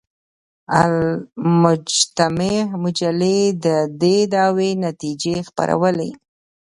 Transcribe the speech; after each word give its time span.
المجتمع 0.81 2.51
مجلې 2.83 3.39
د 3.65 3.67
دې 4.01 4.17
دعوې 4.33 4.69
نتیجې 4.85 5.35
خپرولې. 5.47 6.09